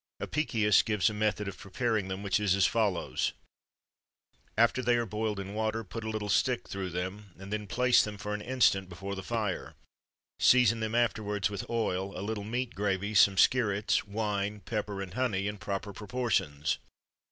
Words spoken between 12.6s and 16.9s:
gravy, some skirrets, wine, pepper, and honey, in proper proportions.